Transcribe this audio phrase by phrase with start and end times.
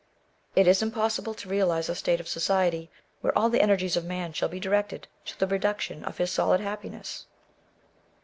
[0.55, 4.33] Is it impossible to realize a state of society, where all the energies of man
[4.33, 7.27] shall be directed to the production of his solid happiness